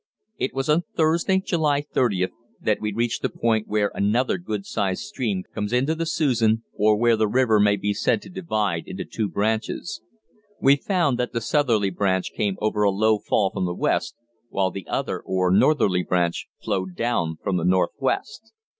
It 0.39 0.55
was 0.55 0.67
on 0.67 0.81
Thursday, 0.95 1.39
July 1.41 1.81
30, 1.81 2.29
that 2.59 2.81
we 2.81 2.91
reached 2.91 3.21
the 3.21 3.29
point 3.29 3.67
where 3.67 3.91
another 3.93 4.39
good 4.39 4.65
sized 4.65 5.03
stream 5.03 5.43
comes 5.53 5.71
into 5.71 5.93
the 5.93 6.07
Susan, 6.07 6.63
or 6.73 6.95
where 6.97 7.15
the 7.15 7.27
river 7.27 7.59
may 7.59 7.75
be 7.75 7.93
said 7.93 8.19
to 8.23 8.29
divide 8.31 8.87
into 8.87 9.05
two 9.05 9.27
branches. 9.29 10.01
We 10.59 10.75
found 10.77 11.19
that 11.19 11.33
the 11.33 11.39
southerly 11.41 11.91
branch 11.91 12.31
came 12.35 12.57
over 12.59 12.81
a 12.81 12.89
low 12.89 13.19
fall 13.19 13.51
from 13.51 13.65
the 13.65 13.75
west, 13.75 14.15
while 14.49 14.71
the 14.71 14.87
other, 14.87 15.19
or 15.19 15.51
northerly 15.51 16.01
branch, 16.01 16.47
flowed 16.63 16.95
down 16.95 17.37
from 17.43 17.57
the 17.57 17.63
northwest. 17.63 18.53